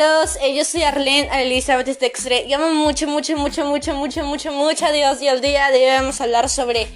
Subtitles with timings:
[0.00, 4.50] todos, eh, yo soy Arlene Elizabeth Dextre y amo mucho, mucho, mucho, mucho, mucho, mucho,
[4.50, 6.86] mucho a Dios y el día de hoy vamos a hablar sobre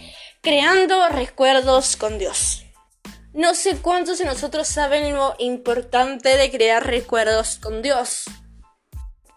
[0.40, 2.65] creando recuerdos con Dios.
[3.35, 8.25] No sé cuántos de nosotros saben lo importante de crear recuerdos con Dios.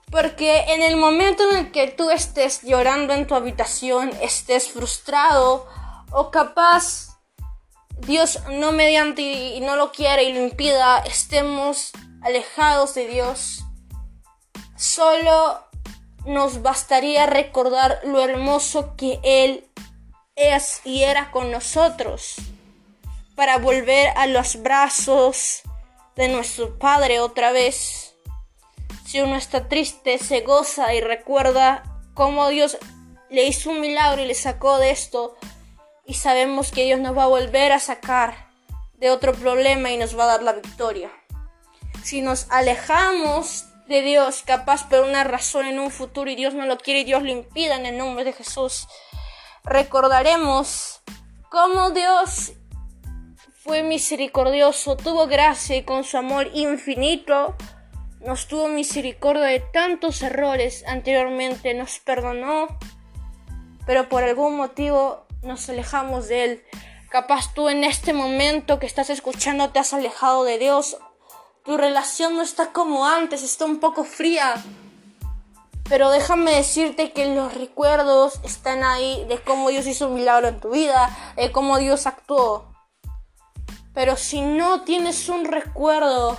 [0.09, 5.67] Porque en el momento en el que tú estés llorando en tu habitación, estés frustrado
[6.11, 7.19] o capaz
[7.97, 11.91] Dios no mediante y no lo quiere y lo impida, estemos
[12.27, 13.63] alejados de Dios,
[14.75, 15.63] solo
[16.25, 19.65] nos bastaría recordar lo hermoso que Él
[20.35, 22.35] es y era con nosotros
[23.37, 25.61] para volver a los brazos
[26.17, 28.13] de nuestro Padre otra vez.
[29.05, 31.83] Si uno está triste, se goza y recuerda
[32.13, 32.77] cómo Dios
[33.29, 35.37] le hizo un milagro y le sacó de esto
[36.05, 38.49] y sabemos que Dios nos va a volver a sacar
[38.95, 41.09] de otro problema y nos va a dar la victoria
[42.03, 46.65] si nos alejamos de Dios, capaz por una razón en un futuro y Dios no
[46.65, 48.87] lo quiere y Dios lo impida en el nombre de Jesús,
[49.63, 51.01] recordaremos
[51.49, 52.53] cómo Dios
[53.63, 57.55] fue misericordioso, tuvo gracia y con su amor infinito
[58.21, 62.67] nos tuvo misericordia de tantos errores anteriormente, nos perdonó,
[63.85, 66.63] pero por algún motivo nos alejamos de Él.
[67.09, 70.97] Capaz tú en este momento que estás escuchando te has alejado de Dios
[71.67, 74.55] tu relación no está como antes, está un poco fría.
[75.89, 80.61] Pero déjame decirte que los recuerdos están ahí de cómo Dios hizo un milagro en
[80.61, 82.73] tu vida, de cómo Dios actuó.
[83.93, 86.37] Pero si no tienes un recuerdo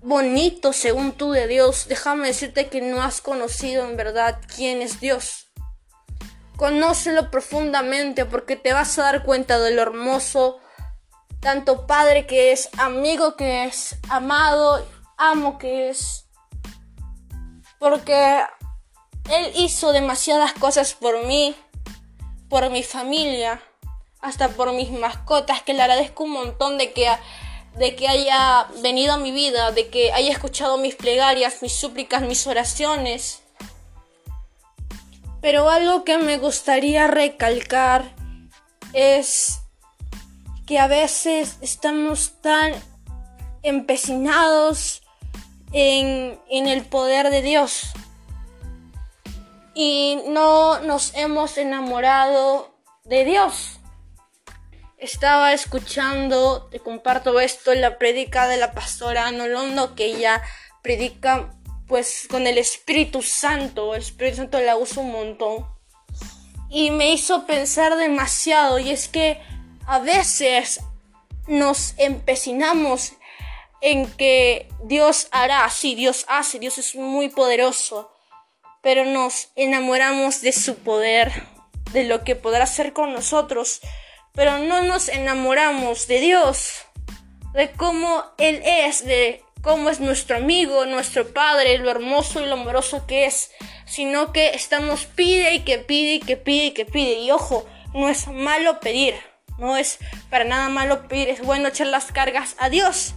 [0.00, 5.00] bonito según tú de Dios, déjame decirte que no has conocido en verdad quién es
[5.00, 5.48] Dios.
[6.56, 10.60] Conócelo profundamente porque te vas a dar cuenta de lo hermoso
[11.46, 14.84] tanto padre que es, amigo que es, amado,
[15.16, 16.26] amo que es.
[17.78, 18.42] Porque
[19.30, 21.54] Él hizo demasiadas cosas por mí,
[22.48, 23.62] por mi familia,
[24.20, 27.08] hasta por mis mascotas, que le agradezco un montón de que,
[27.76, 32.22] de que haya venido a mi vida, de que haya escuchado mis plegarias, mis súplicas,
[32.22, 33.40] mis oraciones.
[35.40, 38.16] Pero algo que me gustaría recalcar
[38.92, 39.60] es
[40.66, 42.72] que a veces estamos tan
[43.62, 45.02] empecinados
[45.72, 47.92] en, el poder de Dios
[49.74, 53.78] y no nos hemos enamorado de Dios.
[54.98, 60.42] Estaba escuchando, te comparto esto, la predica de la pastora Anolondo, que ella
[60.82, 61.52] predica
[61.86, 65.66] pues con el Espíritu Santo, el Espíritu Santo la usa un montón.
[66.68, 69.40] Y me hizo pensar demasiado, y es que
[69.86, 70.80] a veces
[71.46, 73.12] nos empecinamos
[73.80, 78.12] en que Dios hará, sí, Dios hace, Dios es muy poderoso,
[78.82, 81.32] pero nos enamoramos de su poder,
[81.92, 83.80] de lo que podrá hacer con nosotros,
[84.32, 86.72] pero no nos enamoramos de Dios,
[87.52, 92.54] de cómo Él es, de cómo es nuestro amigo, nuestro Padre, lo hermoso y lo
[92.54, 93.52] amoroso que es,
[93.84, 97.66] sino que estamos pide y que pide y que pide y que pide, y ojo,
[97.94, 99.14] no es malo pedir
[99.58, 99.98] no es
[100.30, 103.14] para nada malo pedir, es bueno echar las cargas a Dios.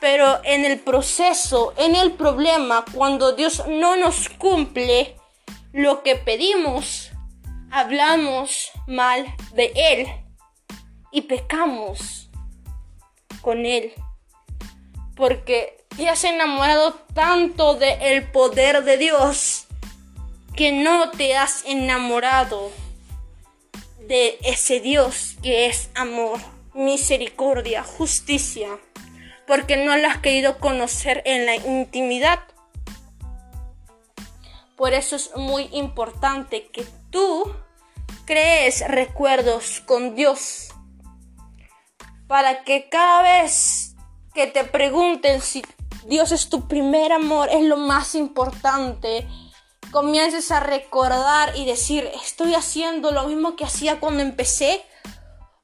[0.00, 5.16] Pero en el proceso, en el problema, cuando Dios no nos cumple
[5.72, 7.10] lo que pedimos,
[7.70, 10.06] hablamos mal de Él
[11.10, 12.30] y pecamos
[13.40, 13.92] con Él.
[15.16, 19.66] Porque te has enamorado tanto del poder de Dios
[20.54, 22.70] que no te has enamorado
[24.06, 26.38] de ese Dios que es amor,
[26.74, 28.68] misericordia, justicia,
[29.46, 32.40] porque no lo has querido conocer en la intimidad.
[34.76, 37.52] Por eso es muy importante que tú
[38.24, 40.68] crees recuerdos con Dios,
[42.26, 43.96] para que cada vez
[44.34, 45.64] que te pregunten si
[46.06, 49.26] Dios es tu primer amor, es lo más importante,
[49.90, 54.84] comiences a recordar y decir, estoy haciendo lo mismo que hacía cuando empecé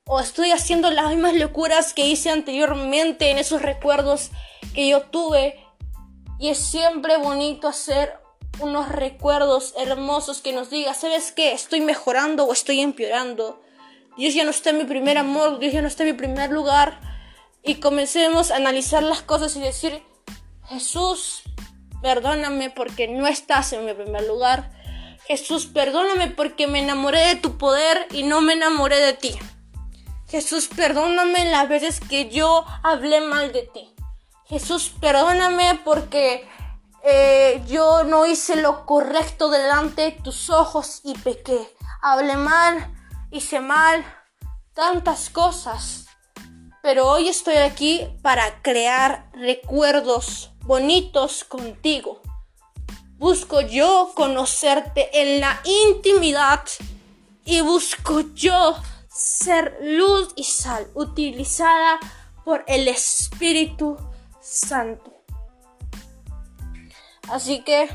[0.06, 4.30] o estoy haciendo las mismas locuras que hice anteriormente en esos recuerdos
[4.74, 5.64] que yo tuve.
[6.38, 8.18] Y es siempre bonito hacer
[8.60, 11.52] unos recuerdos hermosos que nos diga, ¿sabes qué?
[11.52, 13.62] ¿Estoy mejorando o estoy empeorando?
[14.16, 16.50] Dios ya no está en mi primer amor, Dios ya no está en mi primer
[16.50, 17.00] lugar.
[17.62, 20.02] Y comencemos a analizar las cosas y decir,
[20.68, 21.42] Jesús,
[22.04, 24.70] perdóname porque no estás en mi primer lugar.
[25.26, 29.34] Jesús, perdóname porque me enamoré de tu poder y no me enamoré de ti.
[30.28, 33.94] Jesús, perdóname las veces que yo hablé mal de ti.
[34.44, 36.46] Jesús, perdóname porque
[37.04, 41.58] eh, yo no hice lo correcto delante de tus ojos y pequé.
[42.02, 42.94] Hablé mal,
[43.30, 44.04] hice mal,
[44.74, 46.04] tantas cosas.
[46.82, 52.20] Pero hoy estoy aquí para crear recuerdos bonitos contigo.
[53.18, 56.62] Busco yo conocerte en la intimidad
[57.44, 58.76] y busco yo
[59.08, 62.00] ser luz y sal utilizada
[62.44, 63.96] por el Espíritu
[64.40, 65.12] Santo.
[67.28, 67.88] Así que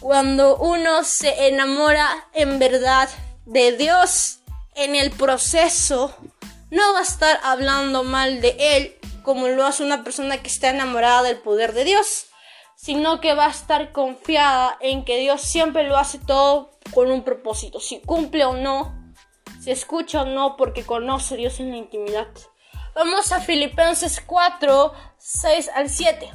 [0.00, 3.08] cuando uno se enamora en verdad
[3.46, 4.40] de Dios
[4.74, 6.14] en el proceso,
[6.70, 8.99] no va a estar hablando mal de Él
[9.30, 12.26] como lo hace una persona que está enamorada del poder de Dios,
[12.74, 17.22] sino que va a estar confiada en que Dios siempre lo hace todo con un
[17.22, 18.92] propósito, si cumple o no,
[19.62, 22.26] si escucha o no, porque conoce a Dios en la intimidad.
[22.96, 26.28] Vamos a Filipenses 4, 6 al 7.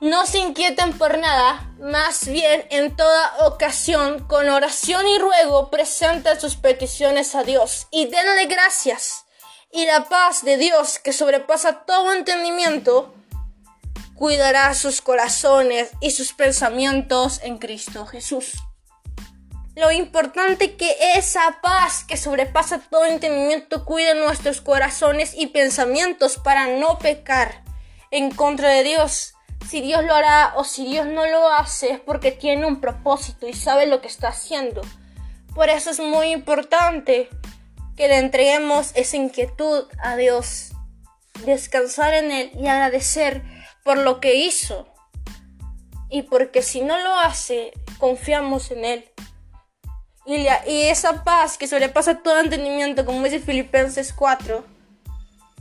[0.00, 6.40] No se inquieten por nada, más bien en toda ocasión, con oración y ruego, presenten
[6.40, 9.26] sus peticiones a Dios y denle gracias.
[9.72, 13.14] Y la paz de Dios, que sobrepasa todo entendimiento,
[14.14, 18.52] cuidará sus corazones y sus pensamientos en Cristo Jesús.
[19.74, 26.66] Lo importante que esa paz que sobrepasa todo entendimiento cuide nuestros corazones y pensamientos para
[26.66, 27.64] no pecar
[28.10, 29.32] en contra de Dios
[29.68, 33.46] si Dios lo hará o si Dios no lo hace es porque tiene un propósito
[33.46, 34.82] y sabe lo que está haciendo.
[35.54, 37.28] Por eso es muy importante
[37.96, 40.72] que le entreguemos esa inquietud a Dios,
[41.44, 43.42] descansar en Él y agradecer
[43.84, 44.88] por lo que hizo.
[46.08, 49.10] Y porque si no lo hace, confiamos en Él.
[50.26, 54.64] Y, y esa paz que sobrepasa todo entendimiento, como dice Filipenses 4,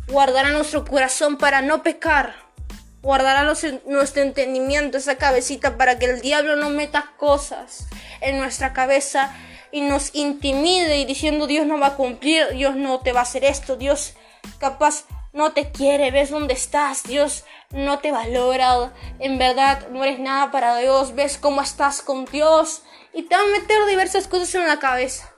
[0.08, 2.36] guardará nuestro corazón para no pecar
[3.02, 7.88] guardará nuestro entendimiento, esa cabecita, para que el diablo no meta cosas
[8.22, 9.34] en nuestra cabeza
[9.72, 13.24] y nos intimide y diciendo Dios no va a cumplir, Dios no te va a
[13.24, 14.14] hacer esto, Dios
[14.60, 20.20] capaz no te quiere, ves dónde estás, Dios no te valora, en verdad no eres
[20.20, 22.84] nada para Dios, ves cómo estás con Dios
[23.14, 25.34] y te va a meter diversas cosas en la cabeza.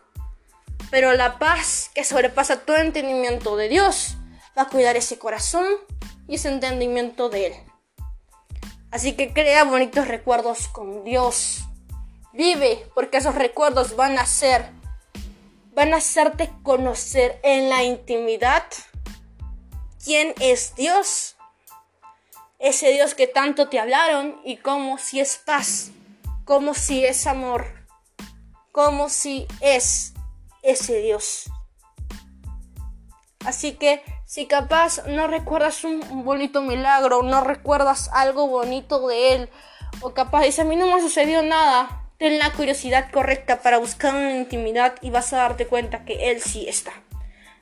[0.90, 4.16] Pero la paz que sobrepasa todo entendimiento de Dios
[4.58, 5.66] va a cuidar ese corazón
[6.28, 7.54] y ese entendimiento de Él.
[8.92, 11.63] Así que crea bonitos recuerdos con Dios.
[12.34, 14.72] Vive, porque esos recuerdos van a ser,
[15.76, 18.64] van a hacerte conocer en la intimidad
[20.04, 21.36] quién es Dios.
[22.58, 25.92] Ese Dios que tanto te hablaron y cómo si es paz,
[26.44, 27.86] como si es amor,
[28.72, 30.14] como si es
[30.64, 31.52] ese Dios.
[33.46, 39.50] Así que si capaz no recuerdas un bonito milagro, no recuerdas algo bonito de él,
[40.02, 44.16] o capaz dices, a mí no me sucedió nada, ten la curiosidad correcta para buscar
[44.16, 46.94] una intimidad y vas a darte cuenta que él sí está.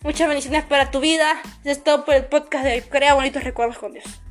[0.03, 1.31] Muchas bendiciones para tu vida.
[1.63, 4.21] Esto es todo por el podcast de Crea Bonitos Recuerdos con Dios.